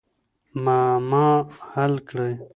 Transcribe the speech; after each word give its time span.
معما 0.63 1.27
حل 1.69 1.93
کړئ. 2.09 2.33